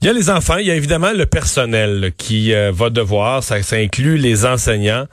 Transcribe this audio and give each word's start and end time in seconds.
Il 0.00 0.06
y 0.06 0.10
a 0.10 0.12
les 0.12 0.30
enfants, 0.30 0.58
il 0.58 0.66
y 0.68 0.70
a 0.70 0.76
évidemment 0.76 1.10
le 1.12 1.26
personnel 1.26 2.12
qui 2.16 2.54
euh, 2.54 2.70
va 2.72 2.88
devoir, 2.88 3.42
ça, 3.42 3.60
ça, 3.62 3.74
inclut 3.74 4.16
les 4.16 4.46
enseignants, 4.46 5.06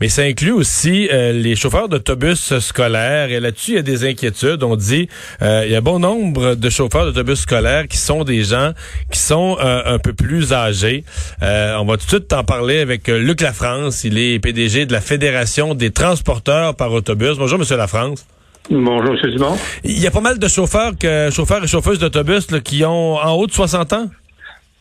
mais 0.00 0.08
ça 0.08 0.22
inclut 0.22 0.52
aussi 0.52 1.08
euh, 1.12 1.32
les 1.32 1.56
chauffeurs 1.56 1.88
d'autobus 1.88 2.56
scolaires. 2.60 3.32
Et 3.32 3.40
là-dessus, 3.40 3.72
il 3.72 3.74
y 3.74 3.78
a 3.78 3.82
des 3.82 4.08
inquiétudes. 4.08 4.62
On 4.62 4.76
dit, 4.76 5.08
euh, 5.42 5.64
il 5.66 5.72
y 5.72 5.74
a 5.74 5.80
bon 5.80 5.98
nombre 5.98 6.54
de 6.54 6.70
chauffeurs 6.70 7.06
d'autobus 7.06 7.40
scolaires 7.40 7.88
qui 7.88 7.96
sont 7.96 8.22
des 8.22 8.44
gens 8.44 8.74
qui 9.10 9.18
sont 9.18 9.56
un 9.58 9.98
peu 9.98 10.12
plus 10.12 10.52
âgés. 10.52 11.02
on 11.42 11.84
va 11.84 11.96
tout 11.96 12.04
de 12.04 12.08
suite 12.08 12.32
en 12.32 12.44
parler 12.44 12.78
avec 12.78 13.08
Luc 13.08 13.40
Lafrance. 13.40 14.04
Il 14.04 14.18
est 14.18 14.38
PDG 14.38 14.86
de 14.86 14.92
la 14.92 15.00
Fédération 15.00 15.74
des 15.74 15.90
transporteurs 15.90 16.76
par 16.76 16.92
autobus. 16.92 17.38
Bonjour, 17.38 17.58
Monsieur 17.58 17.76
Lafrance. 17.76 18.24
Bonjour, 18.70 19.14
M. 19.14 19.30
Dumont. 19.32 19.56
Il 19.82 19.98
y 19.98 20.06
a 20.06 20.12
pas 20.12 20.20
mal 20.20 20.38
de 20.38 20.46
chauffeurs, 20.46 20.92
que, 20.96 21.28
chauffeurs 21.32 21.64
et 21.64 21.66
chauffeuses 21.66 21.98
d'autobus 21.98 22.46
qui 22.62 22.84
ont 22.84 23.16
en 23.16 23.32
haut 23.32 23.48
de 23.48 23.52
60 23.52 23.92
ans? 23.94 24.08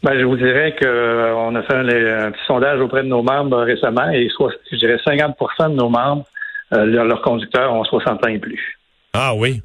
Ben, 0.03 0.19
je 0.19 0.25
vous 0.25 0.37
dirais 0.37 0.75
qu'on 0.79 0.85
euh, 0.85 1.59
a 1.59 1.63
fait 1.63 1.73
un, 1.73 2.31
petit 2.31 2.45
sondage 2.45 2.79
auprès 2.79 3.01
de 3.03 3.07
nos 3.07 3.23
membres 3.23 3.57
récemment 3.63 4.09
et 4.11 4.29
soit, 4.29 4.53
je 4.71 4.77
dirais 4.77 4.97
50% 4.97 5.71
de 5.71 5.75
nos 5.75 5.89
membres, 5.89 6.25
euh, 6.73 6.85
leurs 6.85 7.21
conducteurs 7.21 7.73
ont 7.73 7.83
60 7.83 8.23
ans 8.23 8.27
et 8.27 8.37
plus. 8.37 8.77
Ah 9.13 9.33
oui. 9.33 9.61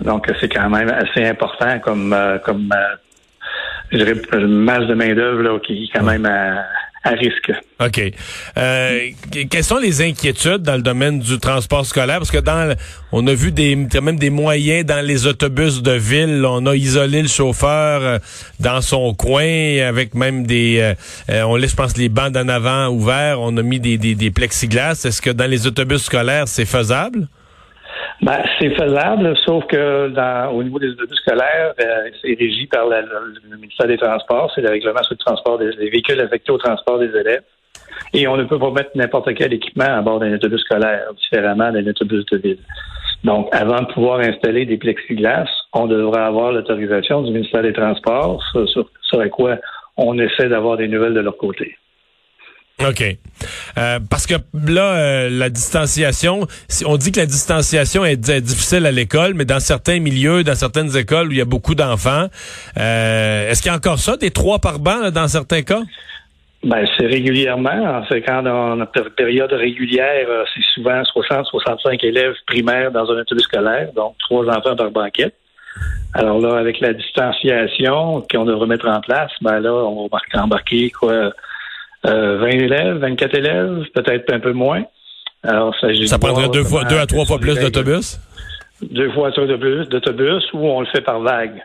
Donc 0.00 0.30
c'est 0.40 0.48
quand 0.48 0.68
même 0.68 0.90
assez 0.90 1.24
important 1.24 1.78
comme 1.78 2.12
euh, 2.12 2.38
comme 2.38 2.68
je 3.90 3.98
dirais 3.98 4.14
masse 4.46 4.86
de 4.86 4.94
main 4.94 5.14
d'œuvre 5.14 5.58
qui 5.60 5.84
est 5.84 5.96
quand 5.96 6.04
même 6.04 6.26
à, 6.26 6.64
à 7.04 7.10
risque. 7.10 7.52
OK. 7.80 8.00
Euh, 8.56 9.10
quelles 9.50 9.64
sont 9.64 9.78
les 9.78 10.02
inquiétudes 10.02 10.62
dans 10.62 10.76
le 10.76 10.82
domaine 10.82 11.18
du 11.18 11.38
transport 11.38 11.84
scolaire? 11.84 12.18
Parce 12.18 12.30
que 12.30 12.38
dans 12.38 12.74
on 13.10 13.26
a 13.26 13.34
vu 13.34 13.50
des 13.50 13.74
même 13.74 14.18
des 14.18 14.30
moyens 14.30 14.86
dans 14.86 15.04
les 15.04 15.26
autobus 15.26 15.82
de 15.82 15.92
ville. 15.92 16.44
On 16.46 16.64
a 16.66 16.76
isolé 16.76 17.22
le 17.22 17.28
chauffeur 17.28 18.02
euh, 18.02 18.18
dans 18.60 18.80
son 18.80 19.14
coin 19.14 19.80
avec 19.86 20.14
même 20.14 20.46
des 20.46 20.94
euh, 21.28 21.42
on 21.42 21.56
laisse, 21.56 21.72
je 21.72 21.76
pense, 21.76 21.96
les 21.96 22.08
bancs 22.08 22.36
en 22.36 22.48
avant 22.48 22.88
ouverts. 22.88 23.40
On 23.40 23.56
a 23.56 23.62
mis 23.62 23.80
des, 23.80 23.98
des, 23.98 24.14
des 24.14 24.30
plexiglas. 24.30 25.04
Est-ce 25.04 25.20
que 25.20 25.30
dans 25.30 25.50
les 25.50 25.66
autobus 25.66 26.02
scolaires, 26.02 26.46
c'est 26.46 26.66
faisable? 26.66 27.26
Ben, 28.20 28.38
c'est 28.58 28.70
faisable, 28.70 29.36
sauf 29.44 29.66
que 29.66 30.08
dans, 30.08 30.52
au 30.52 30.62
niveau 30.62 30.78
des 30.78 30.90
autobus 30.90 31.18
scolaires, 31.18 31.74
euh, 31.80 32.10
c'est 32.20 32.34
régi 32.38 32.66
par 32.66 32.86
le 32.88 33.56
ministère 33.56 33.86
des 33.86 33.96
Transports, 33.96 34.50
c'est 34.54 34.60
le 34.60 34.70
règlement 34.70 35.02
sur 35.02 35.14
le 35.14 35.24
transport 35.24 35.58
des, 35.58 35.70
véhicules 35.70 36.20
affectés 36.20 36.52
au 36.52 36.58
transport 36.58 36.98
des 36.98 37.08
élèves. 37.08 37.42
Et 38.14 38.28
on 38.28 38.36
ne 38.36 38.44
peut 38.44 38.58
pas 38.58 38.70
mettre 38.70 38.90
n'importe 38.94 39.34
quel 39.34 39.52
équipement 39.52 39.84
à 39.84 40.02
bord 40.02 40.20
d'un 40.20 40.34
autobus 40.34 40.60
scolaire, 40.60 41.12
différemment 41.16 41.72
d'un 41.72 41.86
autobus 41.86 42.24
de 42.26 42.36
ville. 42.38 42.58
Donc, 43.24 43.48
avant 43.52 43.80
de 43.80 43.92
pouvoir 43.92 44.20
installer 44.20 44.66
des 44.66 44.76
plexiglas, 44.76 45.48
on 45.72 45.86
devrait 45.86 46.22
avoir 46.22 46.52
l'autorisation 46.52 47.22
du 47.22 47.32
ministère 47.32 47.62
des 47.62 47.72
Transports, 47.72 48.42
sur, 48.52 48.88
sur 49.00 49.30
quoi 49.30 49.56
on 49.96 50.18
essaie 50.18 50.48
d'avoir 50.48 50.76
des 50.76 50.88
nouvelles 50.88 51.14
de 51.14 51.20
leur 51.20 51.36
côté. 51.36 51.76
OK. 52.88 53.16
Euh, 53.78 53.98
parce 54.08 54.26
que 54.26 54.34
là, 54.54 54.94
euh, 54.94 55.28
la 55.30 55.48
distanciation, 55.48 56.46
on 56.86 56.96
dit 56.96 57.12
que 57.12 57.20
la 57.20 57.26
distanciation 57.26 58.04
est, 58.04 58.16
difficile 58.16 58.86
à 58.86 58.92
l'école, 58.92 59.34
mais 59.34 59.44
dans 59.44 59.60
certains 59.60 60.00
milieux, 60.00 60.44
dans 60.44 60.54
certaines 60.54 60.96
écoles 60.96 61.28
où 61.28 61.32
il 61.32 61.38
y 61.38 61.42
a 61.42 61.46
beaucoup 61.46 61.74
d'enfants, 61.74 62.26
euh, 62.78 63.50
est-ce 63.50 63.62
qu'il 63.62 63.70
y 63.70 63.74
a 63.74 63.76
encore 63.76 63.98
ça, 63.98 64.16
des 64.16 64.30
trois 64.30 64.58
par 64.58 64.78
banc 64.78 65.10
dans 65.10 65.28
certains 65.28 65.62
cas? 65.62 65.80
Ben, 66.64 66.86
c'est 66.96 67.06
régulièrement. 67.06 68.04
C'est 68.08 68.22
quand 68.22 68.46
on 68.46 68.80
a 68.80 68.86
période 68.86 69.52
régulière, 69.52 70.28
c'est 70.54 70.62
souvent 70.74 71.02
60-65 71.02 72.04
élèves 72.04 72.34
primaires 72.46 72.92
dans 72.92 73.10
un 73.10 73.18
autobus 73.18 73.42
scolaire, 73.42 73.88
donc 73.96 74.14
trois 74.20 74.46
enfants 74.46 74.76
par 74.76 74.92
banquette. 74.92 75.34
Alors 76.14 76.38
là, 76.40 76.58
avec 76.58 76.78
la 76.80 76.92
distanciation 76.92 78.24
qu'on 78.30 78.44
devrait 78.44 78.66
mettre 78.66 78.86
en 78.86 79.00
place, 79.00 79.32
ben 79.40 79.58
là, 79.58 79.72
on 79.72 80.08
va 80.08 80.18
embarquer 80.40 80.90
quoi 80.90 81.32
20 82.04 82.10
euh, 82.10 82.46
élèves, 82.46 82.96
24 82.98 83.34
élèves, 83.34 83.84
peut-être 83.94 84.32
un 84.32 84.40
peu 84.40 84.52
moins. 84.52 84.84
Alors, 85.42 85.74
ça, 85.80 85.88
ça 86.06 86.18
prendrait 86.18 86.48
deux, 86.48 86.64
fois, 86.64 86.84
deux 86.84 86.98
à 86.98 87.06
trois 87.06 87.24
fois 87.24 87.38
plus 87.38 87.58
d'autobus? 87.58 88.18
Deux 88.82 89.10
fois 89.12 89.30
d'autobus, 89.30 89.88
d'autobus, 89.88 90.44
ou 90.52 90.66
on 90.66 90.80
le 90.80 90.86
fait 90.86 91.00
par 91.00 91.20
vague. 91.20 91.62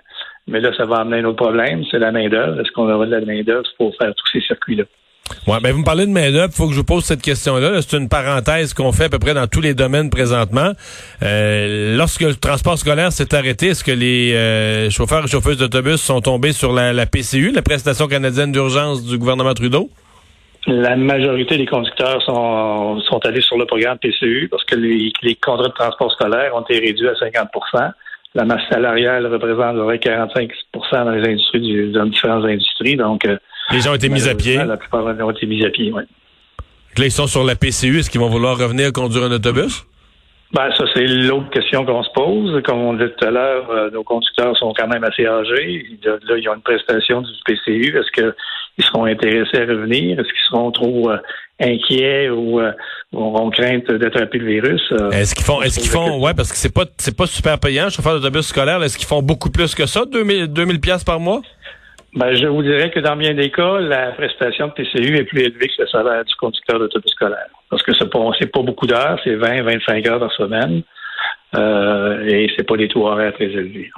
Mais 0.47 0.61
là, 0.61 0.72
ça 0.78 0.85
va 0.85 0.97
amener 0.97 1.19
un 1.19 1.25
autre 1.25 1.44
problème, 1.44 1.84
c'est 1.91 2.00
la 2.00 2.11
main-d'œuvre. 2.11 2.61
Est-ce 2.61 2.72
qu'on 2.72 2.89
aura 2.89 3.06
de 3.06 3.11
la 3.11 3.22
main-d'œuvre 3.22 3.67
pour 3.78 3.94
faire 3.97 4.13
tous 4.16 4.31
ces 4.31 4.41
circuits-là? 4.41 4.84
Ouais, 5.45 5.59
ben 5.61 5.73
vous 5.73 5.79
me 5.79 5.84
parlez 5.84 6.06
de 6.06 6.11
main-d'œuvre, 6.11 6.53
faut 6.53 6.67
que 6.67 6.73
je 6.73 6.78
vous 6.78 6.85
pose 6.85 7.03
cette 7.03 7.22
question-là. 7.22 7.81
c'est 7.81 7.97
une 7.97 8.07
parenthèse 8.07 8.73
qu'on 8.73 8.94
fait 8.94 9.06
à 9.06 9.09
peu 9.09 9.19
près 9.19 9.34
dans 9.34 9.47
tous 9.47 9.59
les 9.59 9.73
domaines 9.73 10.09
présentement. 10.09 10.72
Euh, 11.22 11.97
lorsque 11.97 12.22
le 12.22 12.35
transport 12.35 12.78
scolaire 12.78 13.11
s'est 13.11 13.35
arrêté, 13.35 13.67
est-ce 13.67 13.84
que 13.84 13.91
les 13.91 14.34
euh, 14.34 14.90
chauffeurs 14.90 15.25
et 15.25 15.28
chauffeuses 15.28 15.57
d'autobus 15.57 15.97
sont 15.97 16.22
tombés 16.22 16.53
sur 16.53 16.72
la, 16.72 16.94
la 16.94 17.06
PCU, 17.06 17.51
la 17.51 17.61
prestation 17.61 18.07
canadienne 18.07 18.53
d'urgence 18.53 19.03
du 19.03 19.17
gouvernement 19.17 19.53
Trudeau? 19.53 19.90
La 20.67 20.97
majorité 20.97 21.57
des 21.57 21.66
conducteurs 21.66 22.22
sont, 22.23 23.00
sont 23.01 23.25
allés 23.25 23.41
sur 23.41 23.57
le 23.57 23.66
programme 23.66 23.97
PCU 24.00 24.50
parce 24.51 24.66
que 24.66 24.75
les, 24.75 25.13
les 25.22 25.35
contrats 25.35 25.69
de 25.69 25.73
transport 25.73 26.11
scolaire 26.11 26.53
ont 26.55 26.61
été 26.61 26.79
réduits 26.79 27.07
à 27.07 27.13
50% 27.13 27.91
La 28.35 28.44
masse 28.44 28.67
salariale 28.69 29.25
représente 29.28 29.78
45% 29.78 30.51
dans 30.91 31.11
les 31.11 31.29
industries, 31.29 31.91
dans 31.94 32.05
différentes 32.05 32.44
industries. 32.44 32.97
Donc, 32.97 33.25
euh, 33.25 33.38
les 33.72 33.79
gens 33.79 33.91
ont 33.91 33.95
été 33.95 34.09
mis 34.09 34.28
à 34.28 34.35
pied. 34.35 34.57
La 34.57 34.75
plupart 34.75 35.05
ont 35.05 35.31
été 35.31 35.45
mis 35.45 35.66
à 35.66 35.69
pied, 35.69 35.91
oui. 35.94 36.03
Là, 36.97 37.05
ils 37.05 37.11
sont 37.11 37.28
sur 37.28 37.45
la 37.45 37.55
PCU. 37.55 37.99
Est-ce 37.99 38.09
qu'ils 38.09 38.19
vont 38.19 38.29
vouloir 38.29 38.57
revenir 38.57 38.91
conduire 38.91 39.23
un 39.23 39.31
autobus? 39.31 39.85
Ben, 40.53 40.69
ça, 40.75 40.85
c'est 40.94 41.05
l'autre 41.05 41.49
question 41.49 41.85
qu'on 41.85 42.03
se 42.03 42.09
pose. 42.13 42.61
Comme 42.63 42.79
on 42.79 42.94
dit 42.94 43.05
tout 43.17 43.25
à 43.25 43.31
l'heure, 43.31 43.69
euh, 43.69 43.89
nos 43.91 44.03
conducteurs 44.03 44.57
sont 44.57 44.73
quand 44.73 44.88
même 44.88 45.03
assez 45.03 45.25
âgés. 45.25 45.85
Là, 46.03 46.38
ils 46.38 46.49
ont 46.49 46.55
une 46.55 46.61
prestation 46.61 47.22
du 47.22 47.31
PCU. 47.45 47.97
Est-ce 47.97 48.11
qu'ils 48.77 48.85
seront 48.85 49.05
intéressés 49.05 49.57
à 49.57 49.65
revenir? 49.65 50.19
Est-ce 50.19 50.27
qu'ils 50.27 50.47
seront 50.49 50.71
trop 50.71 51.09
euh, 51.09 51.17
inquiets 51.59 52.29
ou 52.29 52.59
euh, 52.59 52.71
auront 53.11 53.49
crainte 53.49 53.89
d'attraper 53.91 54.38
le 54.38 54.47
virus? 54.47 54.93
est-ce 55.11 55.35
qu'ils 55.35 55.45
font, 55.45 55.61
est-ce 55.61 55.79
qu'ils 55.79 55.89
font, 55.89 56.23
ouais, 56.23 56.33
parce 56.33 56.51
que 56.51 56.57
c'est 56.57 56.73
pas, 56.73 56.85
c'est 56.97 57.16
pas 57.16 57.25
super 57.25 57.59
payant, 57.59 57.89
chauffeur 57.89 58.13
d'autobus 58.19 58.47
scolaire. 58.47 58.81
Est-ce 58.83 58.97
qu'ils 58.97 59.07
font 59.07 59.21
beaucoup 59.21 59.49
plus 59.49 59.75
que 59.75 59.85
ça, 59.85 60.05
2000, 60.05 60.47
2000 60.47 60.79
pièces 60.79 61.03
par 61.03 61.19
mois? 61.19 61.41
Ben, 62.13 62.33
je 62.35 62.47
vous 62.47 62.63
dirais 62.63 62.89
que 62.89 62.99
dans 62.99 63.16
bien 63.16 63.33
des 63.33 63.51
cas, 63.51 63.79
la 63.79 64.11
prestation 64.13 64.67
de 64.67 64.71
PCU 64.71 65.17
est 65.17 65.25
plus 65.25 65.41
élevée 65.41 65.67
que 65.67 65.81
le 65.81 65.87
salaire 65.87 66.23
du 66.23 66.33
conducteur 66.35 66.79
d'autobus 66.79 67.11
scolaire. 67.11 67.47
Parce 67.69 67.83
que 67.83 67.93
c'est 67.93 68.09
pas, 68.09 68.31
pas 68.53 68.61
beaucoup 68.61 68.87
d'heures, 68.87 69.19
c'est 69.23 69.35
20, 69.35 69.63
25 69.63 70.07
heures 70.07 70.19
par 70.19 70.31
semaine. 70.31 70.83
Euh, 71.55 72.25
et 72.25 72.49
c'est 72.55 72.63
pas 72.63 72.75
des 72.75 72.87
taux 72.87 73.07
horaires 73.07 73.33
très 73.33 73.45
élevés. 73.45 73.89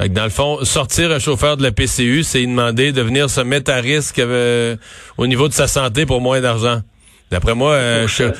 Dans 0.00 0.24
le 0.24 0.30
fond, 0.30 0.64
sortir 0.64 1.10
un 1.12 1.18
chauffeur 1.18 1.56
de 1.56 1.62
la 1.62 1.70
PCU, 1.70 2.22
c'est 2.22 2.44
demander 2.44 2.92
de 2.92 3.02
venir 3.02 3.28
se 3.28 3.40
mettre 3.40 3.70
à 3.70 3.76
risque 3.76 4.18
euh, 4.18 4.76
au 5.18 5.26
niveau 5.26 5.48
de 5.48 5.52
sa 5.52 5.66
santé 5.66 6.06
pour 6.06 6.20
moins 6.20 6.40
d'argent. 6.40 6.80
D'après 7.30 7.54
moi, 7.54 7.72
euh, 7.72 8.06
je, 8.08 8.24
ne 8.24 8.32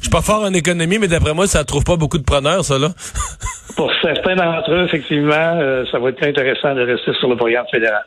suis 0.00 0.10
pas, 0.10 0.22
fort 0.22 0.42
en 0.42 0.54
économie, 0.54 0.98
mais 0.98 1.08
d'après 1.08 1.34
moi, 1.34 1.46
ça 1.46 1.58
ne 1.58 1.64
trouve 1.64 1.84
pas 1.84 1.96
beaucoup 1.96 2.16
de 2.16 2.24
preneurs, 2.24 2.64
ça, 2.64 2.78
là. 2.78 2.88
pour 3.76 3.92
certains 4.00 4.36
d'entre 4.36 4.72
eux, 4.72 4.84
effectivement, 4.84 5.34
euh, 5.34 5.84
ça 5.92 5.98
va 5.98 6.08
être 6.08 6.22
intéressant 6.22 6.74
de 6.74 6.80
rester 6.80 7.12
sur 7.20 7.28
le 7.28 7.36
programme 7.36 7.66
fédéral. 7.70 8.04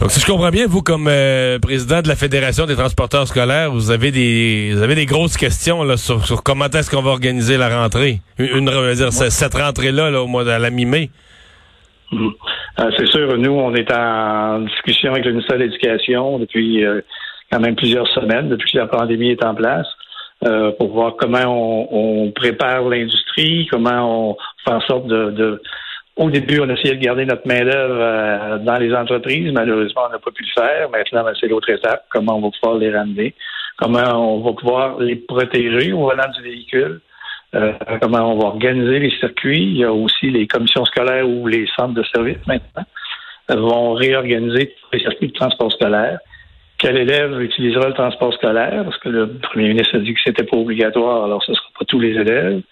Donc, 0.00 0.12
si 0.12 0.20
je 0.20 0.26
comprends 0.26 0.50
bien, 0.50 0.66
vous, 0.68 0.82
comme 0.82 1.08
euh, 1.08 1.58
président 1.58 2.02
de 2.02 2.08
la 2.08 2.14
Fédération 2.14 2.66
des 2.66 2.76
transporteurs 2.76 3.26
scolaires, 3.26 3.72
vous 3.72 3.90
avez 3.90 4.12
des 4.12 4.70
vous 4.72 4.82
avez 4.82 4.94
des 4.94 5.06
grosses 5.06 5.36
questions 5.36 5.82
là, 5.82 5.96
sur, 5.96 6.44
comment 6.44 6.66
est-ce 6.66 6.88
qu'on 6.88 7.02
va 7.02 7.10
organiser 7.10 7.56
la 7.56 7.82
rentrée? 7.82 8.20
Une, 8.38 8.70
dire, 8.94 9.12
cette 9.12 9.54
rentrée-là, 9.54 10.10
là, 10.10 10.22
au 10.22 10.28
mois 10.28 10.44
de 10.44 10.50
la 10.50 10.70
mi-mai. 10.70 11.10
Mm-hmm. 12.10 12.94
c'est 12.96 13.06
sûr, 13.06 13.36
nous, 13.36 13.52
on 13.52 13.74
est 13.74 13.92
en 13.92 14.60
discussion 14.60 15.12
avec 15.12 15.24
le 15.24 15.32
ministère 15.32 15.58
de 15.58 15.64
l'Éducation 15.64 16.38
depuis 16.38 16.82
quand 17.50 17.60
même 17.60 17.76
plusieurs 17.76 18.08
semaines 18.08 18.48
depuis 18.48 18.72
que 18.72 18.78
la 18.78 18.86
pandémie 18.86 19.30
est 19.30 19.44
en 19.44 19.54
place. 19.54 19.86
Euh, 20.46 20.70
pour 20.78 20.92
voir 20.92 21.16
comment 21.18 21.88
on, 21.90 22.30
prépare 22.30 22.82
l'industrie, 22.88 23.66
comment 23.68 24.30
on 24.30 24.36
fait 24.64 24.72
en 24.72 24.80
sorte 24.82 25.06
de, 25.08 25.60
Au 26.16 26.30
début, 26.30 26.60
on 26.60 26.68
essayait 26.68 26.94
de 26.94 27.02
garder 27.02 27.24
notre 27.24 27.46
main-d'œuvre 27.46 27.98
euh, 28.00 28.58
dans 28.58 28.76
les 28.76 28.94
entreprises. 28.94 29.50
Malheureusement, 29.52 30.02
on 30.08 30.12
n'a 30.12 30.20
pas 30.20 30.30
pu 30.30 30.44
le 30.44 30.62
faire. 30.62 30.90
Maintenant, 30.90 31.24
ben, 31.24 31.32
c'est 31.40 31.48
l'autre 31.48 31.70
étape. 31.70 32.04
Comment 32.10 32.36
on 32.36 32.40
va 32.42 32.50
pouvoir 32.50 32.78
les 32.78 32.90
ramener? 32.90 33.34
Comment 33.78 34.14
on 34.14 34.40
va 34.40 34.52
pouvoir 34.52 35.00
les 35.00 35.16
protéger 35.16 35.92
au 35.92 36.02
volant 36.02 36.30
du 36.36 36.42
véhicule? 36.42 37.00
Euh, 37.54 37.72
comment 38.00 38.32
on 38.32 38.38
va 38.38 38.46
organiser 38.48 38.98
les 38.98 39.10
circuits? 39.18 39.62
Il 39.62 39.78
y 39.78 39.84
a 39.84 39.92
aussi 39.92 40.30
les 40.30 40.46
commissions 40.46 40.84
scolaires 40.84 41.28
ou 41.28 41.46
les 41.46 41.66
centres 41.76 41.94
de 41.94 42.04
services 42.14 42.46
maintenant 42.46 42.84
vont 43.48 43.94
réorganiser 43.94 44.74
les 44.92 45.00
circuits 45.00 45.28
de 45.28 45.32
transport 45.32 45.72
scolaire 45.72 46.18
quel 46.78 46.96
élève 46.96 47.40
utilisera 47.42 47.88
le 47.88 47.94
transport 47.94 48.32
scolaire, 48.34 48.84
parce 48.84 48.98
que 48.98 49.08
le 49.08 49.38
premier 49.38 49.68
ministre 49.68 49.96
a 49.96 49.98
dit 49.98 50.14
que 50.14 50.20
c'était 50.24 50.44
pas 50.44 50.56
obligatoire, 50.56 51.24
alors 51.24 51.42
ce 51.42 51.50
ne 51.50 51.56
sera 51.56 51.68
pas 51.76 51.84
tous 51.84 51.98
les 51.98 52.12
élèves. 52.12 52.62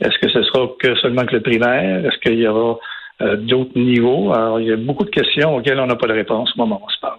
Est-ce 0.00 0.16
que 0.18 0.30
ce 0.30 0.42
sera 0.44 0.68
que 0.78 0.94
seulement 0.96 1.26
que 1.26 1.34
le 1.34 1.42
primaire? 1.42 2.06
Est-ce 2.06 2.18
qu'il 2.18 2.38
y 2.38 2.46
aura 2.46 2.78
euh, 3.20 3.36
d'autres 3.36 3.76
niveaux? 3.76 4.32
Alors, 4.32 4.60
il 4.60 4.68
y 4.68 4.72
a 4.72 4.76
beaucoup 4.76 5.04
de 5.04 5.10
questions 5.10 5.56
auxquelles 5.56 5.80
on 5.80 5.86
n'a 5.86 5.96
pas 5.96 6.06
de 6.06 6.12
réponse 6.12 6.52
au 6.56 6.60
moment 6.60 6.80
où 6.80 6.86
on 6.86 6.88
se 6.88 7.00
parle. 7.00 7.18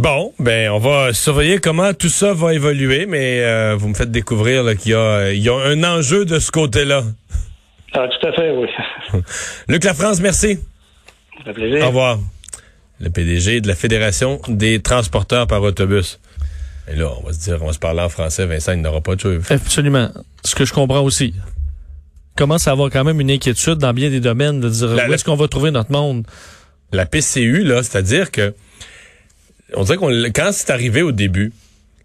Bon, 0.00 0.32
ben 0.38 0.70
on 0.70 0.78
va 0.78 1.12
surveiller 1.12 1.58
comment 1.58 1.92
tout 1.92 2.08
ça 2.08 2.32
va 2.32 2.54
évoluer, 2.54 3.04
mais 3.04 3.42
euh, 3.42 3.76
vous 3.78 3.86
me 3.86 3.92
faites 3.92 4.10
découvrir 4.10 4.64
qu'il 4.78 4.92
y 4.92 4.94
a, 4.94 5.30
y 5.34 5.46
a 5.50 5.54
un 5.54 5.84
enjeu 5.84 6.24
de 6.24 6.38
ce 6.38 6.50
côté-là. 6.50 7.04
Ah, 7.92 8.08
tout 8.08 8.26
à 8.26 8.32
fait, 8.32 8.50
oui. 8.50 8.66
Luc 9.68 9.84
France, 9.88 10.22
merci. 10.22 10.58
Au 11.46 11.86
revoir. 11.86 12.18
Le 12.98 13.10
PDG 13.10 13.60
de 13.60 13.68
la 13.68 13.74
Fédération 13.74 14.40
des 14.48 14.80
transporteurs 14.80 15.46
par 15.46 15.60
autobus. 15.62 16.18
Et 16.90 16.96
là, 16.96 17.10
on 17.20 17.26
va 17.26 17.34
se 17.34 17.40
dire, 17.40 17.58
on 17.60 17.66
va 17.66 17.74
se 17.74 17.78
parler 17.78 18.00
en 18.00 18.08
français, 18.08 18.46
Vincent, 18.46 18.72
il 18.72 18.80
n'aura 18.80 19.02
pas 19.02 19.16
de 19.16 19.20
cheveux. 19.20 19.42
Absolument. 19.50 20.08
Ce 20.46 20.54
que 20.54 20.64
je 20.64 20.72
comprends 20.72 21.02
aussi. 21.02 21.34
Commence 22.38 22.66
à 22.68 22.70
avoir 22.70 22.88
quand 22.88 23.04
même 23.04 23.20
une 23.20 23.30
inquiétude 23.30 23.74
dans 23.74 23.92
bien 23.92 24.08
des 24.08 24.20
domaines 24.20 24.60
de 24.60 24.70
dire 24.70 24.92
où 24.92 25.12
est-ce 25.12 25.26
qu'on 25.26 25.36
va 25.36 25.46
trouver 25.46 25.70
notre 25.70 25.92
monde? 25.92 26.24
La 26.90 27.04
PCU, 27.04 27.64
là, 27.64 27.82
c'est-à-dire 27.82 28.30
que 28.30 28.54
on 29.74 29.84
dirait 29.84 29.96
qu'on 29.96 30.10
quand 30.34 30.50
c'est 30.52 30.70
arrivé 30.70 31.02
au 31.02 31.12
début, 31.12 31.52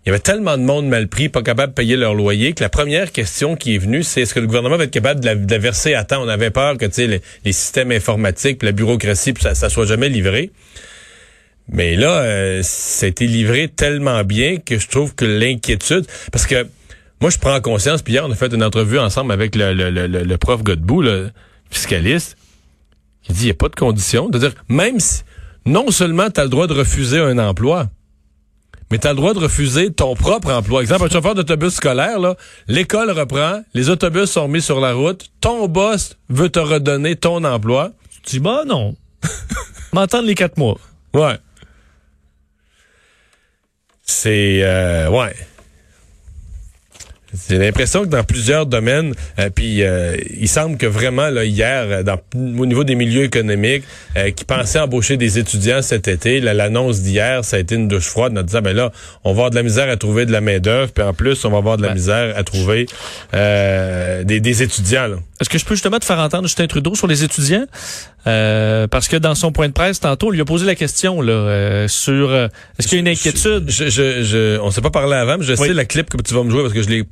il 0.06 0.10
y 0.10 0.12
avait 0.12 0.20
tellement 0.20 0.56
de 0.56 0.62
monde 0.62 0.88
mal 0.88 1.08
pris, 1.08 1.30
pas 1.30 1.42
capable 1.42 1.74
de 1.74 1.76
payer 1.76 1.98
leur 1.98 2.14
loyer, 2.14 2.54
que 2.54 2.62
la 2.62 2.70
première 2.70 3.12
question 3.12 3.56
qui 3.56 3.74
est 3.74 3.80
venue, 3.80 4.04
c'est 4.04 4.22
est-ce 4.22 4.36
que 4.36 4.40
le 4.40 4.46
gouvernement 4.46 4.78
va 4.78 4.84
être 4.84 4.92
capable 4.92 5.20
de 5.20 5.26
la, 5.26 5.58
verser 5.58 5.96
à 5.96 6.04
temps? 6.04 6.24
On 6.24 6.28
avait 6.28 6.52
peur 6.52 6.78
que 6.78 6.86
les, 7.02 7.52
systèmes 7.52 7.92
informatiques, 7.92 8.60
puis 8.60 8.68
la 8.68 8.72
bureaucratie, 8.72 9.34
puis 9.34 9.42
ça, 9.42 9.56
ça 9.56 9.70
soit 9.70 9.88
jamais 9.88 10.08
livré. 10.10 10.52
Mais 11.70 11.96
là, 11.96 12.20
euh, 12.20 12.64
été 13.02 13.26
livré 13.26 13.68
tellement 13.68 14.24
bien 14.24 14.58
que 14.58 14.78
je 14.78 14.88
trouve 14.88 15.16
que 15.16 15.26
l'inquiétude, 15.26 16.06
parce 16.32 16.46
que 16.46 16.68
moi, 17.20 17.32
je 17.32 17.40
prends 17.40 17.60
conscience, 17.60 18.04
puis 18.04 18.14
hier, 18.14 18.24
on 18.28 18.32
a 18.32 18.36
fait 18.36 18.54
une 18.54 18.64
entrevue 18.64 19.00
ensemble 19.00 19.32
avec 19.32 19.56
le, 19.56 20.36
prof 20.36 20.62
Godbout, 20.62 21.02
le 21.02 21.32
fiscaliste, 21.72 22.38
qui 23.24 23.34
dit, 23.34 23.42
il 23.42 23.46
n'y 23.46 23.52
a 23.52 23.56
pas 23.56 23.70
de 23.70 23.76
condition. 23.76 24.30
C'est-à-dire, 24.30 24.54
même 24.70 25.00
si, 25.00 25.24
non 25.66 25.92
seulement 25.92 26.30
tu 26.30 26.40
as 26.40 26.44
le 26.44 26.50
droit 26.50 26.68
de 26.68 26.74
refuser 26.74 27.20
un 27.20 27.38
emploi, 27.38 27.90
mais 28.92 29.00
tu 29.00 29.08
as 29.08 29.12
le 29.12 29.18
droit 29.18 29.34
de 29.34 29.40
refuser 29.40 29.92
ton 29.92 30.16
propre 30.16 30.52
emploi. 30.52 30.82
Exemple, 30.82 31.06
un 31.06 31.10
chauffeur 31.10 31.36
d'autobus 31.36 31.74
scolaire, 31.74 32.20
là, 32.20 32.36
l'école 32.68 33.12
reprend, 33.12 33.64
les 33.74 33.90
autobus 33.90 34.30
sont 34.30 34.48
mis 34.48 34.62
sur 34.62 34.80
la 34.80 34.94
route, 34.94 35.32
ton 35.42 35.68
boss 35.68 36.18
veut 36.30 36.50
te 36.50 36.60
redonner 36.60 37.16
ton 37.16 37.44
emploi. 37.44 37.92
Tu 38.24 38.38
dis, 38.38 38.40
bah 38.40 38.64
non. 38.66 38.96
M'entendre 39.94 40.28
les 40.28 40.36
quatre 40.36 40.58
mois. 40.58 40.78
Ouais. 41.14 41.38
C'est... 44.04 44.62
Euh, 44.62 45.10
ouais. 45.10 45.36
J'ai 47.50 47.58
l'impression 47.58 48.02
que 48.02 48.08
dans 48.08 48.24
plusieurs 48.24 48.66
domaines, 48.66 49.14
euh, 49.40 49.50
puis 49.54 49.84
euh, 49.84 50.16
il 50.40 50.48
semble 50.48 50.78
que 50.78 50.86
vraiment 50.86 51.30
là, 51.30 51.44
hier, 51.46 52.04
dans, 52.04 52.20
au 52.36 52.66
niveau 52.66 52.84
des 52.84 52.96
milieux 52.96 53.24
économiques, 53.24 53.84
euh, 54.18 54.32
qui 54.32 54.46
pensaient 54.46 54.80
embaucher 54.80 55.18
des 55.18 55.40
étudiants 55.40 55.82
cet 55.82 56.08
été, 56.08 56.40
l'annonce 56.40 57.02
d'hier, 57.02 57.44
ça 57.44 57.58
a 57.58 57.60
été 57.60 57.76
une 57.76 57.88
douche 57.88 58.08
froide, 58.08 58.38
en 58.38 58.44
disant 58.44 58.62
ben 58.62 58.76
là, 58.76 58.92
on 59.24 59.30
va 59.30 59.36
avoir 59.36 59.50
de 59.50 59.56
la 59.56 59.64
misère 59.64 59.90
à 59.90 59.98
trouver 59.98 60.26
de 60.26 60.32
la 60.32 60.42
main 60.42 60.60
d'œuvre, 60.60 60.92
puis 60.92 61.04
en 61.04 61.14
plus, 61.14 61.44
on 61.46 61.50
va 61.50 61.58
avoir 61.58 61.78
de 61.78 61.84
la 61.84 61.94
misère 61.94 62.34
à 62.38 62.44
trouver 62.44 62.86
des, 63.34 64.40
des, 64.40 64.64
étudiants. 64.64 65.10
Est-ce 65.40 65.50
que 65.50 65.58
je 65.58 65.66
peux 65.66 65.76
justement 65.76 66.00
te 66.00 66.06
faire 66.06 66.20
entendre 66.20 66.44
Justin 66.44 66.68
Trudeau 66.68 66.96
sur 66.96 67.08
les 67.08 67.24
étudiants? 67.24 67.66
parce 68.24 69.08
que 69.08 69.18
dans 69.18 69.36
son 69.36 69.52
point 69.52 69.68
de 69.68 69.74
presse 69.74 70.00
tantôt, 70.00 70.28
on 70.28 70.32
lui 70.32 70.42
a 70.42 70.46
posé 70.46 70.66
la 70.66 70.74
question 70.76 71.22
là 71.22 71.88
sur 71.88 72.34
est-ce 72.34 72.88
qu'il 72.88 72.96
y 72.96 72.98
a 72.98 73.02
une 73.02 73.08
inquiétude? 73.08 73.66
Je, 73.70 73.90
je, 73.90 74.24
je, 74.24 74.60
on 74.60 74.72
s'est 74.72 74.82
pas 74.82 74.90
parlé 74.90 75.14
avant, 75.16 75.38
mais 75.38 75.46
je 75.46 75.54
sais 75.54 75.74
la 75.74 75.86
clip 75.86 76.10
que 76.10 76.18
tu 76.22 76.34
vas 76.34 76.44
me 76.44 76.50
jouer 76.50 76.64
parce 76.64 76.74
que 76.74 76.82
je 76.82 76.90
l'ai 76.90 77.04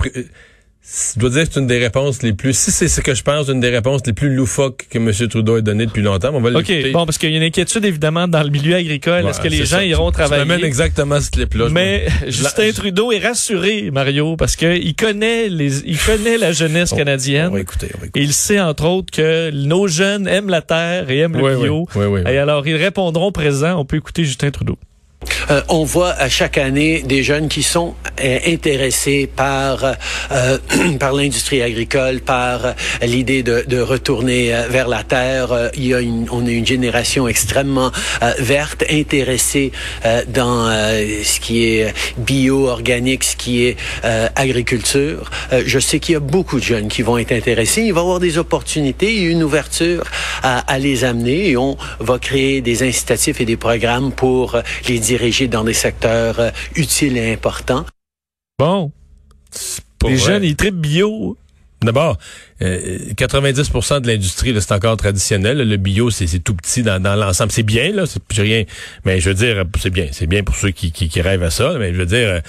je 0.85 1.19
dois 1.19 1.29
dire 1.29 1.47
que 1.47 1.53
c'est 1.53 1.59
une 1.61 1.67
des 1.67 1.79
réponses 1.79 2.21
les 2.23 2.33
plus, 2.33 2.57
si 2.57 2.71
c'est 2.71 2.89
ce 2.89 2.99
que 2.99 3.13
je 3.13 3.23
pense, 3.23 3.47
une 3.47 3.61
des 3.61 3.69
réponses 3.69 4.01
les 4.05 4.11
plus 4.11 4.33
loufoques 4.33 4.87
que 4.89 4.97
M. 4.97 5.11
Trudeau 5.29 5.55
a 5.55 5.61
donné 5.61 5.85
depuis 5.85 6.01
longtemps. 6.01 6.31
On 6.33 6.41
va 6.41 6.59
OK, 6.59 6.71
bon, 6.91 7.05
parce 7.05 7.17
qu'il 7.17 7.31
y 7.31 7.33
a 7.33 7.37
une 7.37 7.43
inquiétude 7.43 7.85
évidemment 7.85 8.27
dans 8.27 8.43
le 8.43 8.49
milieu 8.49 8.75
agricole. 8.75 9.25
Est-ce 9.27 9.39
que 9.39 9.47
les 9.47 9.65
gens 9.65 9.79
iront 9.79 10.11
travailler? 10.11 10.43
Je 10.45 10.65
exactement 10.65 11.21
ce 11.21 11.31
clip-là. 11.31 11.69
Mais 11.71 12.05
Justin 12.27 12.71
Trudeau 12.73 13.11
est 13.11 13.19
rassuré, 13.19 13.91
Mario, 13.91 14.35
parce 14.35 14.55
qu'il 14.55 14.95
connaît 14.95 15.47
les, 15.47 15.79
il 15.85 15.97
connaît 15.97 16.37
la 16.37 16.51
jeunesse 16.51 16.91
canadienne. 16.91 17.47
On 17.47 17.53
va 17.53 17.61
écouter, 17.61 17.89
on 17.95 17.99
va 17.99 18.05
écouter. 18.07 18.19
Et 18.19 18.23
il 18.23 18.33
sait 18.33 18.59
entre 18.59 18.85
autres 18.85 19.11
que 19.11 19.51
nos 19.51 19.87
jeunes 19.87 20.27
aiment 20.27 20.49
la 20.49 20.61
terre 20.61 21.09
et 21.09 21.19
aiment 21.19 21.37
le 21.37 21.57
bio. 21.57 21.87
Oui, 21.95 22.05
oui, 22.05 22.21
et 22.27 22.37
alors 22.37 22.67
ils 22.67 22.75
répondront 22.75 23.31
présent. 23.31 23.79
On 23.79 23.85
peut 23.85 23.97
écouter 23.97 24.25
Justin 24.25 24.51
Trudeau. 24.51 24.77
Euh, 25.49 25.61
on 25.69 25.83
voit 25.83 26.11
à 26.11 26.29
chaque 26.29 26.57
année 26.57 27.01
des 27.01 27.23
jeunes 27.23 27.49
qui 27.49 27.63
sont 27.63 27.95
euh, 28.23 28.39
intéressés 28.47 29.29
par 29.33 29.83
euh, 30.31 30.57
par 30.99 31.13
l'industrie 31.13 31.61
agricole, 31.61 32.21
par 32.21 32.75
l'idée 33.01 33.43
de, 33.43 33.63
de, 33.67 33.79
retourner 33.79 34.53
vers 34.69 34.87
la 34.87 35.03
terre. 35.03 35.71
Il 35.75 35.87
y 35.87 35.93
a 35.93 35.99
une, 35.99 36.27
on 36.31 36.45
a 36.45 36.49
une 36.49 36.65
génération 36.65 37.27
extrêmement 37.27 37.91
verte, 38.39 38.83
intéressée 38.89 39.71
dans 40.27 40.67
ce 40.69 41.39
qui 41.39 41.65
est 41.65 41.93
bio, 42.17 42.67
organique, 42.67 43.23
ce 43.23 43.35
qui 43.35 43.65
est 43.65 43.77
agriculture. 44.35 45.29
je 45.65 45.79
sais 45.79 45.99
qu'il 45.99 46.13
y 46.13 46.15
a 46.15 46.21
beaucoup 46.21 46.59
de 46.59 46.63
jeunes 46.63 46.87
qui 46.87 47.01
vont 47.01 47.17
être 47.17 47.33
intéressés. 47.33 47.81
Il 47.81 47.93
va 47.93 48.01
y 48.01 48.03
avoir 48.03 48.19
des 48.19 48.37
opportunités 48.37 49.21
une 49.23 49.43
ouverture 49.43 50.03
à, 50.43 50.59
à 50.59 50.79
les 50.79 51.03
amener 51.03 51.49
et 51.49 51.57
on 51.57 51.77
va 51.99 52.19
créer 52.19 52.61
des 52.61 52.83
incitatifs 52.83 53.41
et 53.41 53.45
des 53.45 53.57
programmes 53.57 54.11
pour 54.11 54.57
les 54.87 55.13
dans 55.47 55.63
des 55.63 55.73
secteurs 55.73 56.39
euh, 56.39 56.49
utiles 56.75 57.17
et 57.17 57.33
importants. 57.33 57.85
Bon. 58.59 58.91
Les 60.05 60.17
jeunes, 60.17 60.43
ils 60.43 60.55
tripent 60.55 60.75
bio. 60.75 61.37
D'abord, 61.81 62.17
90% 62.61 63.93
euh, 63.93 63.99
de 63.99 64.07
l'industrie, 64.07 64.55
c'est 64.59 64.71
encore 64.71 64.95
traditionnel. 64.95 65.57
Le 65.67 65.77
bio, 65.77 66.09
c'est 66.11 66.27
tout 66.39 66.55
petit 66.55 66.81
dans, 66.81 67.01
l'ensemble. 67.01 67.51
C'est 67.51 67.63
bien, 67.63 67.91
là, 67.91 68.05
c'est 68.05 68.21
rien. 68.41 68.63
Mais 69.05 69.19
je 69.19 69.29
veux 69.29 69.35
dire, 69.35 69.65
c'est 69.81 69.89
bien. 69.89 70.07
C'est 70.11 70.27
bien 70.27 70.43
pour 70.43 70.55
ceux 70.55 70.71
qui, 70.71 70.91
qui, 70.91 71.21
rêvent 71.21 71.43
à 71.43 71.49
ça. 71.49 71.73
Mais 71.77 71.93
je 71.93 71.97
veux 71.97 72.05
dire, 72.05 72.41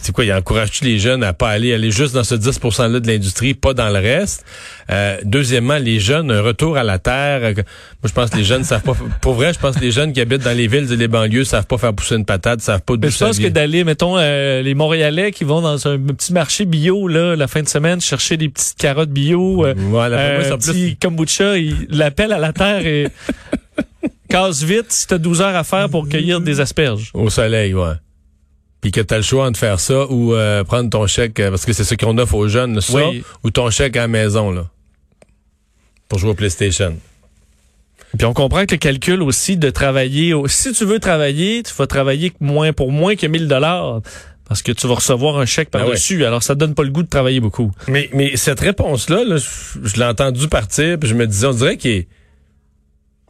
c'est 0.00 0.12
quoi, 0.12 0.24
il 0.24 0.32
encourage 0.32 0.70
les 0.82 0.98
jeunes 0.98 1.22
à 1.22 1.32
pas 1.32 1.50
aller 1.50 1.72
aller 1.74 1.90
juste 1.90 2.14
dans 2.14 2.24
ce 2.24 2.34
10 2.34 2.60
%-là 2.60 3.00
de 3.00 3.06
l'industrie, 3.06 3.54
pas 3.54 3.74
dans 3.74 3.88
le 3.88 3.98
reste? 3.98 4.44
Euh, 4.90 5.18
deuxièmement, 5.24 5.78
les 5.78 6.00
jeunes, 6.00 6.30
un 6.30 6.42
retour 6.42 6.76
à 6.76 6.84
la 6.84 6.98
terre. 6.98 7.40
Euh, 7.42 7.54
moi, 7.54 7.64
je 8.04 8.12
pense 8.12 8.30
que 8.30 8.36
les 8.36 8.44
jeunes 8.44 8.64
savent 8.64 8.82
pas. 8.82 8.96
Pour 9.20 9.34
vrai, 9.34 9.52
je 9.52 9.58
pense 9.58 9.76
que 9.76 9.80
les 9.80 9.90
jeunes 9.90 10.12
qui 10.12 10.20
habitent 10.20 10.42
dans 10.42 10.56
les 10.56 10.66
villes 10.68 10.92
et 10.92 10.96
les 10.96 11.08
banlieues 11.08 11.44
savent 11.44 11.66
pas 11.66 11.78
faire 11.78 11.94
pousser 11.94 12.16
une 12.16 12.24
patate, 12.24 12.60
savent 12.60 12.82
pas 12.82 12.96
d'où 12.96 13.08
Je 13.08 13.18
pense 13.18 13.38
que 13.38 13.48
d'aller, 13.48 13.84
mettons, 13.84 14.16
euh, 14.18 14.62
les 14.62 14.74
Montréalais 14.74 15.32
qui 15.32 15.44
vont 15.44 15.60
dans 15.60 15.86
un 15.86 15.98
petit 15.98 16.32
marché 16.32 16.64
bio 16.64 17.08
là 17.08 17.36
la 17.36 17.48
fin 17.48 17.62
de 17.62 17.68
semaine 17.68 18.00
chercher 18.00 18.36
des 18.36 18.48
petites 18.48 18.76
carottes 18.78 19.10
bio, 19.10 19.66
voilà, 19.76 20.18
euh, 20.18 20.52
un 20.52 20.58
petit 20.58 20.96
kombucha, 20.96 21.54
l'appel 21.90 22.32
à 22.32 22.38
la 22.38 22.52
terre 22.52 22.86
et 22.86 23.08
casse 24.28 24.62
vite 24.62 24.86
si 24.90 25.06
t'as 25.06 25.18
12 25.18 25.40
heures 25.42 25.56
à 25.56 25.64
faire 25.64 25.88
pour 25.88 26.08
cueillir 26.08 26.40
des 26.40 26.60
asperges. 26.60 27.10
Au 27.14 27.30
soleil, 27.30 27.74
ouais 27.74 27.94
puis 28.86 28.92
que 28.92 29.00
tu 29.00 29.14
as 29.14 29.16
le 29.16 29.24
choix 29.24 29.50
de 29.50 29.56
faire 29.56 29.80
ça 29.80 30.06
ou 30.10 30.32
euh, 30.34 30.62
prendre 30.62 30.88
ton 30.88 31.08
chèque, 31.08 31.40
euh, 31.40 31.50
parce 31.50 31.66
que 31.66 31.72
c'est 31.72 31.82
ce 31.82 31.96
qu'on 31.96 32.18
offre 32.18 32.36
aux 32.36 32.46
jeunes, 32.46 32.80
ça, 32.80 33.00
ou 33.42 33.50
ton 33.50 33.68
chèque 33.68 33.96
à 33.96 34.02
la 34.02 34.08
maison, 34.08 34.52
là, 34.52 34.68
pour 36.08 36.20
jouer 36.20 36.30
au 36.30 36.34
PlayStation. 36.34 36.96
Puis 38.16 38.24
on 38.26 38.32
comprend 38.32 38.64
que 38.64 38.76
le 38.76 38.78
calcul 38.78 39.22
aussi 39.22 39.56
de 39.56 39.70
travailler, 39.70 40.34
si 40.46 40.72
tu 40.72 40.84
veux 40.84 41.00
travailler, 41.00 41.64
tu 41.64 41.74
vas 41.74 41.88
travailler 41.88 42.32
moins 42.38 42.72
pour 42.72 42.92
moins 42.92 43.16
que 43.16 43.26
1000 43.26 43.48
dollars 43.48 44.02
parce 44.48 44.62
que 44.62 44.70
tu 44.70 44.86
vas 44.86 44.94
recevoir 44.94 45.36
un 45.38 45.46
chèque 45.46 45.70
ben 45.72 45.80
par-dessus. 45.80 46.24
Alors, 46.24 46.44
ça 46.44 46.54
donne 46.54 46.76
pas 46.76 46.84
le 46.84 46.90
goût 46.90 47.02
de 47.02 47.08
travailler 47.08 47.40
beaucoup. 47.40 47.72
Mais, 47.88 48.08
mais 48.12 48.36
cette 48.36 48.60
réponse-là, 48.60 49.24
je, 49.36 49.96
l'ai 49.96 50.04
entendu 50.04 50.46
partir, 50.46 50.96
puis 50.96 51.08
je 51.08 51.16
me 51.16 51.26
disais, 51.26 51.48
on 51.48 51.54
dirait 51.54 51.76
qu'il 51.76 52.06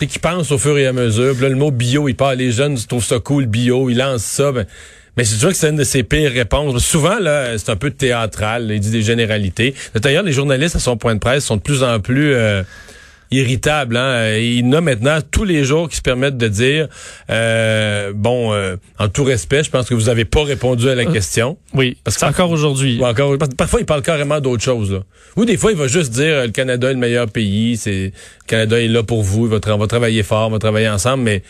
est 0.02 0.18
pense 0.20 0.52
au 0.52 0.58
fur 0.58 0.76
et 0.76 0.86
à 0.86 0.92
mesure. 0.92 1.32
Puis 1.32 1.44
là, 1.44 1.48
le 1.48 1.56
mot 1.56 1.70
bio, 1.70 2.10
il 2.10 2.14
parle, 2.14 2.36
les 2.36 2.52
jeunes 2.52 2.76
trouvent 2.76 3.02
ça 3.02 3.20
cool, 3.20 3.46
bio, 3.46 3.88
ils 3.88 3.96
lancent 3.96 4.22
ça. 4.22 4.52
Ben, 4.52 4.66
mais 5.16 5.25
c'est 5.25 5.37
sûr 5.37 5.49
que 5.49 5.56
c'est 5.56 5.70
une 5.70 5.76
de 5.76 5.85
ses 5.85 6.02
pires 6.02 6.32
réponses. 6.32 6.82
Souvent, 6.85 7.18
là, 7.18 7.56
c'est 7.58 7.70
un 7.70 7.76
peu 7.76 7.90
théâtral. 7.90 8.70
il 8.70 8.80
dit 8.80 8.90
des 8.90 9.02
généralités. 9.02 9.75
D'ailleurs, 9.94 10.23
les 10.23 10.32
journalistes 10.32 10.76
à 10.76 10.80
son 10.80 10.96
point 10.96 11.14
de 11.14 11.20
presse 11.20 11.44
sont 11.44 11.56
de 11.56 11.62
plus 11.62 11.82
en 11.82 12.00
plus 12.00 12.35
euh, 12.35 12.62
irritables. 13.30 13.96
Hein? 13.96 14.37
Il 14.37 14.61
y 14.61 14.68
en 14.68 14.73
a 14.73 14.80
maintenant 14.82 15.18
tous 15.30 15.44
les 15.44 15.64
jours 15.64 15.88
qui 15.88 15.96
se 15.96 16.02
permettent 16.02 16.37
de 16.37 16.49
dire, 16.49 16.88
euh, 17.30 18.12
bon, 18.14 18.52
euh, 18.52 18.76
en 18.99 19.08
tout 19.08 19.25
respect, 19.25 19.64
je 19.64 19.70
pense 19.70 19.88
que 19.88 19.94
vous 19.94 20.06
n'avez 20.06 20.26
pas 20.26 20.44
répondu 20.44 20.88
à 20.88 20.94
la 20.94 21.06
question. 21.06 21.56
Oui, 21.73 21.96
parce 22.04 22.18
que 22.18 22.26
encore 22.26 22.50
aujourd'hui. 22.50 23.00
Encore, 23.02 23.38
parfois, 23.56 23.80
il 23.80 23.87
parle 23.87 24.02
carrément 24.02 24.40
d'autre 24.40 24.62
chose. 24.62 25.00
Ou 25.37 25.46
des 25.46 25.56
fois, 25.56 25.73
il 25.73 25.78
va 25.78 25.87
juste 25.87 26.12
dire, 26.12 26.42
le 26.42 26.50
Canada 26.50 26.90
est 26.90 26.94
le 26.94 26.99
meilleur 26.99 27.28
pays, 27.28 27.78
c'est 27.78 27.90
le 27.90 28.46
Canada 28.46 28.80
est 28.80 28.88
là 28.88 29.02
pour 29.02 29.23
vous, 29.23 29.46
il 29.46 29.50
va, 29.50 29.75
on 29.75 29.78
va 29.78 29.87
travailler 29.87 30.23
fort, 30.23 30.49
on 30.49 30.52
va 30.52 30.58
travailler 30.58 30.88
ensemble, 30.88 31.25
mais 31.25 31.42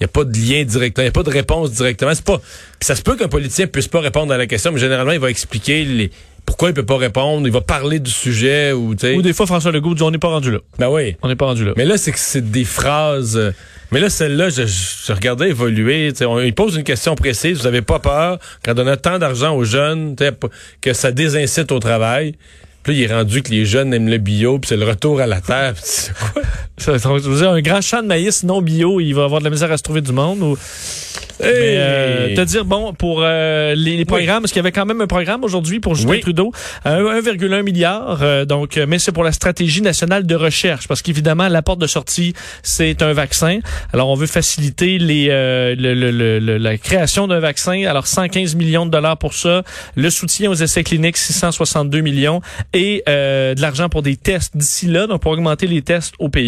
il 0.00 0.04
n'y 0.04 0.06
a 0.06 0.08
pas 0.08 0.24
de 0.24 0.36
lien 0.36 0.64
direct, 0.64 0.98
il 0.98 1.02
n'y 1.02 1.08
a 1.08 1.12
pas 1.12 1.22
de 1.22 1.30
réponse 1.30 1.70
directement. 1.70 2.14
C'est 2.14 2.24
pas, 2.24 2.40
ça 2.80 2.96
se 2.96 3.02
peut 3.02 3.16
qu'un 3.16 3.28
politicien 3.28 3.66
puisse 3.66 3.88
pas 3.88 4.00
répondre 4.00 4.32
à 4.32 4.36
la 4.36 4.46
question, 4.46 4.72
mais 4.72 4.80
généralement, 4.80 5.12
il 5.12 5.20
va 5.20 5.30
expliquer 5.30 5.84
les, 5.84 6.10
pourquoi 6.46 6.68
il 6.68 6.74
peut 6.74 6.84
pas 6.84 6.96
répondre, 6.96 7.46
il 7.46 7.52
va 7.52 7.60
parler 7.60 8.00
du 8.00 8.10
sujet 8.10 8.72
ou 8.72 8.90
Ou 8.90 9.22
des 9.22 9.32
fois 9.32 9.46
François 9.46 9.72
Legault 9.72 9.94
dit 9.94 10.02
on 10.02 10.10
n'est 10.10 10.18
pas 10.18 10.28
rendu 10.28 10.50
là. 10.50 10.58
Ben 10.78 10.88
oui. 10.88 11.16
On 11.22 11.28
n'est 11.28 11.36
pas 11.36 11.46
rendu 11.46 11.64
là. 11.64 11.72
Mais 11.76 11.84
là 11.84 11.96
c'est 11.96 12.12
que 12.12 12.18
c'est 12.18 12.50
des 12.50 12.64
phrases 12.64 13.36
euh, 13.36 13.52
mais 13.92 14.00
là 14.00 14.10
celle-là 14.10 14.48
je, 14.50 14.64
je, 14.66 15.12
regardais 15.12 15.50
évoluer, 15.50 16.12
on, 16.22 16.40
il 16.40 16.54
pose 16.54 16.76
une 16.76 16.84
question 16.84 17.14
précise, 17.14 17.60
vous 17.60 17.66
avez 17.66 17.82
pas 17.82 17.98
peur 17.98 18.38
qu'en 18.64 18.74
donnant 18.74 18.96
tant 18.96 19.18
d'argent 19.18 19.54
aux 19.54 19.64
jeunes, 19.64 20.16
que 20.80 20.92
ça 20.92 21.12
désincite 21.12 21.72
au 21.72 21.78
travail. 21.78 22.34
Puis 22.84 22.96
il 22.98 23.02
est 23.02 23.14
rendu 23.14 23.42
que 23.42 23.50
les 23.50 23.64
jeunes 23.64 23.94
aiment 23.94 24.10
le 24.10 24.18
bio, 24.18 24.58
puis 24.58 24.68
c'est 24.68 24.76
le 24.76 24.84
retour 24.84 25.18
à 25.18 25.26
la 25.26 25.40
terre. 25.40 25.72
C'est 25.82 26.12
quoi? 26.12 26.42
Ça, 26.76 26.92
un 26.92 27.60
grand 27.62 27.80
champ 27.80 28.02
de 28.02 28.06
maïs 28.06 28.44
non 28.44 28.60
bio, 28.60 29.00
il 29.00 29.14
va 29.14 29.24
avoir 29.24 29.40
de 29.40 29.44
la 29.44 29.50
misère 29.50 29.72
à 29.72 29.78
se 29.78 29.82
trouver 29.82 30.02
du 30.02 30.12
monde 30.12 30.42
ou 30.42 30.58
te 31.38 32.44
dire, 32.44 32.64
bon, 32.64 32.92
pour 32.94 33.20
les, 33.22 34.04
programmes, 34.04 34.42
parce 34.42 34.52
qu'il 34.52 34.60
y 34.60 34.64
avait 34.64 34.72
quand 34.72 34.86
même 34.86 35.00
un 35.00 35.06
programme 35.06 35.44
aujourd'hui 35.44 35.80
pour 35.80 35.94
Justin 35.94 36.18
Trudeau, 36.20 36.52
1,1 36.84 37.62
milliard, 37.62 38.46
donc, 38.46 38.78
mais 38.88 38.98
c'est 38.98 39.12
pour 39.12 39.24
la 39.24 39.32
stratégie 39.32 39.82
nationale 39.82 40.26
de 40.26 40.34
recherche, 40.34 40.88
parce 40.88 41.02
qu'évidemment, 41.02 41.48
la 41.48 41.62
porte 41.62 41.80
de 41.80 41.86
sortie, 41.86 42.34
c'est 42.62 43.02
un 43.02 43.12
vaccin. 43.12 43.60
Alors, 43.92 44.08
on 44.08 44.14
veut 44.14 44.26
faciliter 44.26 44.98
les, 44.98 45.26
le, 45.28 46.58
la 46.58 46.78
création 46.78 47.26
d'un 47.26 47.40
vaccin. 47.40 47.84
Alors, 47.86 48.06
115 48.06 48.54
millions 48.54 48.86
de 48.86 48.90
dollars 48.90 49.16
pour 49.16 49.34
ça, 49.34 49.62
le 49.96 50.10
soutien 50.10 50.50
aux 50.50 50.54
essais 50.54 50.84
cliniques, 50.84 51.16
662 51.16 52.00
millions, 52.00 52.40
et 52.72 53.02
de 53.06 53.60
l'argent 53.60 53.88
pour 53.88 54.02
des 54.02 54.16
tests 54.16 54.56
d'ici 54.56 54.86
là, 54.86 55.06
donc 55.06 55.22
pour 55.22 55.32
augmenter 55.32 55.66
les 55.66 55.82
tests 55.82 56.14
au 56.18 56.28
pays. 56.28 56.34